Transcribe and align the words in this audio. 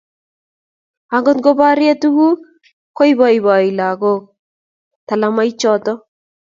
akot 1.15 1.37
ngo 1.39 1.51
borei 1.59 1.97
tukuk, 2.01 2.39
koiboiboi 2.97 3.67
lakok 3.79 4.21
talamoichoto 5.07 5.93